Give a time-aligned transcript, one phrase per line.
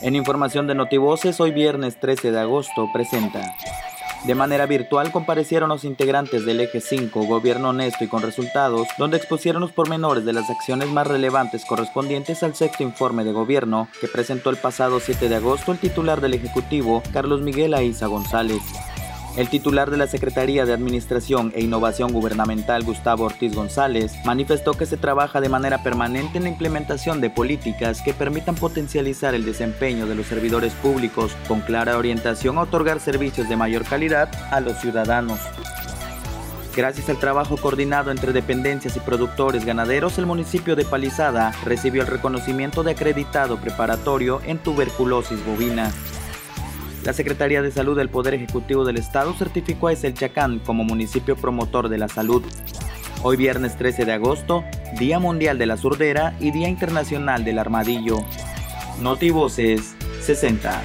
[0.00, 3.56] En información de Notivoces, hoy viernes 13 de agosto, presenta.
[4.24, 9.16] De manera virtual comparecieron los integrantes del Eje 5, Gobierno Honesto y con resultados, donde
[9.16, 14.06] expusieron los pormenores de las acciones más relevantes correspondientes al sexto informe de gobierno que
[14.06, 18.62] presentó el pasado 7 de agosto el titular del Ejecutivo, Carlos Miguel Aiza González.
[19.36, 24.86] El titular de la Secretaría de Administración e Innovación Gubernamental, Gustavo Ortiz González, manifestó que
[24.86, 30.06] se trabaja de manera permanente en la implementación de políticas que permitan potencializar el desempeño
[30.06, 34.80] de los servidores públicos con clara orientación a otorgar servicios de mayor calidad a los
[34.80, 35.38] ciudadanos.
[36.74, 42.08] Gracias al trabajo coordinado entre dependencias y productores ganaderos, el municipio de Palizada recibió el
[42.08, 45.92] reconocimiento de acreditado preparatorio en tuberculosis bovina.
[47.08, 51.88] La Secretaría de Salud del Poder Ejecutivo del Estado certificó a Chacán como municipio promotor
[51.88, 52.44] de la salud.
[53.22, 54.62] Hoy viernes 13 de agosto,
[54.98, 58.18] Día Mundial de la Surdera y Día Internacional del Armadillo.
[59.00, 60.82] Notivoces 60.